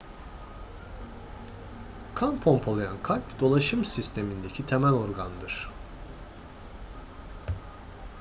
kan 2.15 2.39
pompalayan 2.39 3.03
kalp 3.03 3.39
dolaşım 3.39 3.85
sistemindeki 3.85 4.65
temel 4.65 4.91
organdır 4.93 5.69